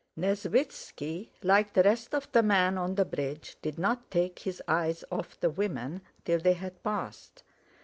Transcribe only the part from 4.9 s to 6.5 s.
off the women till